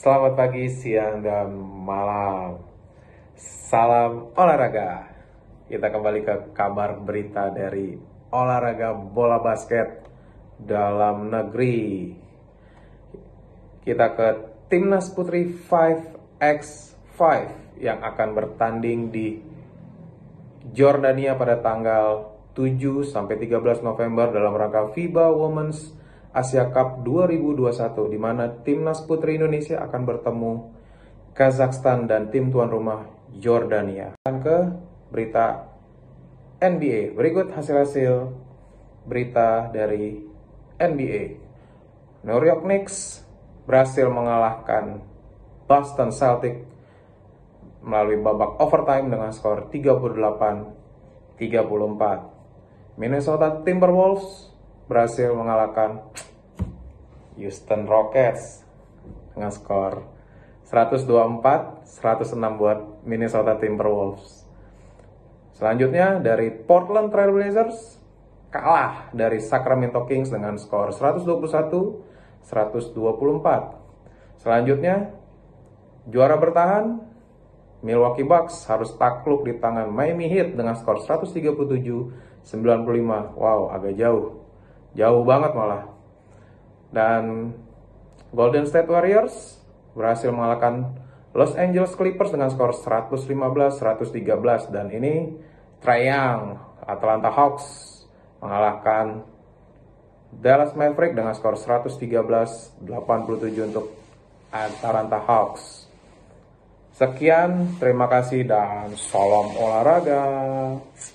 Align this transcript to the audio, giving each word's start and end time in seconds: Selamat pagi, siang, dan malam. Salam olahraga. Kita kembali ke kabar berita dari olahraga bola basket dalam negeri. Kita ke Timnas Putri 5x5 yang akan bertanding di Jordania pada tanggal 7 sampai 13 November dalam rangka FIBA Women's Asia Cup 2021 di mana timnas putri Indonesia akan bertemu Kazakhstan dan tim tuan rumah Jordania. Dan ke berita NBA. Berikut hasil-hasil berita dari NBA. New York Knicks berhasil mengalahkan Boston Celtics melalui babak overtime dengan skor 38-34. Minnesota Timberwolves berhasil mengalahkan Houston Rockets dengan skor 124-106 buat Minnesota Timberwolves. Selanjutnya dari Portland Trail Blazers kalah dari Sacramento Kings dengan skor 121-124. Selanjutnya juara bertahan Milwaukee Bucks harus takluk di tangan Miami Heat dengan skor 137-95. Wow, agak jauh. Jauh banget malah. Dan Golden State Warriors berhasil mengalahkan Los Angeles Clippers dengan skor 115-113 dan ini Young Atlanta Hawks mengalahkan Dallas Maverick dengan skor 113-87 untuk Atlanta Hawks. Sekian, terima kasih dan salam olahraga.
Selamat 0.00 0.32
pagi, 0.32 0.64
siang, 0.72 1.20
dan 1.20 1.52
malam. 1.60 2.64
Salam 3.36 4.32
olahraga. 4.32 5.12
Kita 5.68 5.92
kembali 5.92 6.24
ke 6.24 6.56
kabar 6.56 6.96
berita 7.04 7.52
dari 7.52 8.00
olahraga 8.32 8.96
bola 8.96 9.44
basket 9.44 10.08
dalam 10.56 11.28
negeri. 11.28 12.16
Kita 13.84 14.16
ke 14.16 14.28
Timnas 14.72 15.12
Putri 15.12 15.52
5x5 15.68 17.20
yang 17.84 18.00
akan 18.00 18.28
bertanding 18.32 19.12
di 19.12 19.36
Jordania 20.72 21.36
pada 21.36 21.60
tanggal 21.60 22.40
7 22.56 23.04
sampai 23.04 23.36
13 23.36 23.84
November 23.84 24.32
dalam 24.32 24.56
rangka 24.56 24.96
FIBA 24.96 25.28
Women's 25.28 25.99
Asia 26.30 26.70
Cup 26.70 27.02
2021 27.02 27.66
di 28.06 28.18
mana 28.18 28.46
timnas 28.62 29.02
putri 29.02 29.34
Indonesia 29.34 29.82
akan 29.82 30.02
bertemu 30.06 30.52
Kazakhstan 31.34 32.06
dan 32.06 32.30
tim 32.30 32.54
tuan 32.54 32.70
rumah 32.70 33.06
Jordania. 33.34 34.14
Dan 34.22 34.42
ke 34.42 34.58
berita 35.10 35.66
NBA. 36.62 37.18
Berikut 37.18 37.50
hasil-hasil 37.50 38.30
berita 39.06 39.70
dari 39.74 40.22
NBA. 40.78 41.22
New 42.22 42.36
York 42.36 42.62
Knicks 42.62 43.24
berhasil 43.66 44.06
mengalahkan 44.06 45.00
Boston 45.66 46.10
Celtics 46.14 46.68
melalui 47.80 48.20
babak 48.20 48.60
overtime 48.60 49.08
dengan 49.08 49.32
skor 49.32 49.72
38-34. 49.72 51.40
Minnesota 53.00 53.64
Timberwolves 53.64 54.52
berhasil 54.90 55.32
mengalahkan 55.32 56.02
Houston 57.40 57.88
Rockets 57.88 58.68
dengan 59.32 59.48
skor 59.48 60.04
124-106 60.68 62.60
buat 62.60 63.02
Minnesota 63.08 63.56
Timberwolves. 63.58 64.44
Selanjutnya 65.56 66.20
dari 66.22 66.52
Portland 66.52 67.10
Trail 67.10 67.32
Blazers 67.34 67.98
kalah 68.52 69.10
dari 69.10 69.40
Sacramento 69.42 70.04
Kings 70.06 70.30
dengan 70.30 70.60
skor 70.60 70.92
121-124. 70.94 72.44
Selanjutnya 74.40 75.10
juara 76.08 76.36
bertahan 76.38 77.10
Milwaukee 77.80 78.28
Bucks 78.28 78.68
harus 78.68 78.92
takluk 79.00 79.48
di 79.48 79.56
tangan 79.56 79.88
Miami 79.88 80.28
Heat 80.28 80.52
dengan 80.52 80.76
skor 80.76 81.00
137-95. 81.00 82.44
Wow, 83.40 83.72
agak 83.72 83.96
jauh. 83.96 84.44
Jauh 84.92 85.22
banget 85.24 85.52
malah. 85.56 85.99
Dan 86.90 87.54
Golden 88.30 88.66
State 88.66 88.90
Warriors 88.90 89.58
berhasil 89.94 90.30
mengalahkan 90.30 90.94
Los 91.30 91.54
Angeles 91.54 91.94
Clippers 91.94 92.34
dengan 92.34 92.50
skor 92.50 92.74
115-113 92.74 94.74
dan 94.74 94.90
ini 94.90 95.38
Young 95.82 96.58
Atlanta 96.82 97.30
Hawks 97.30 97.66
mengalahkan 98.42 99.22
Dallas 100.30 100.74
Maverick 100.74 101.14
dengan 101.14 101.34
skor 101.34 101.58
113-87 101.58 102.86
untuk 103.66 103.94
Atlanta 104.50 105.18
Hawks. 105.22 105.86
Sekian, 106.94 107.80
terima 107.80 108.06
kasih 108.10 108.44
dan 108.44 108.92
salam 108.98 109.56
olahraga. 109.56 110.22